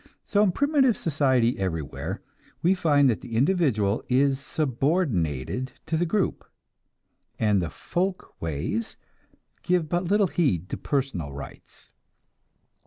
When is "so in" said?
0.25-0.51